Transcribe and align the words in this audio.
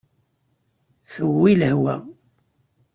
Tewwi 1.13 1.51
lehwa. 1.59 1.95